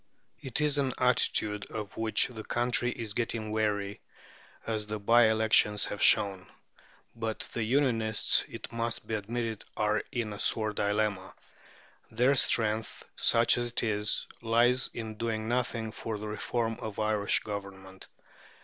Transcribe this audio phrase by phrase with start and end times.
[0.39, 4.01] It is an attitude of which the country is getting weary,
[4.65, 6.47] as the bye elections have shown.
[7.15, 11.35] But the "Unionists," it must be admitted, are in a sore dilemma.
[12.09, 17.41] Their strength, such as it is, lies in doing nothing for the reform of Irish
[17.41, 18.07] Government.